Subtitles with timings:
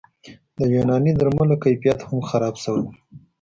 [0.57, 2.85] د یوناني درملو کیفیت هم خراب شوی